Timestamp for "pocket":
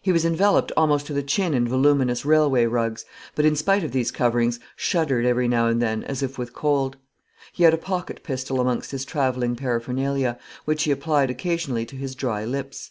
7.76-8.22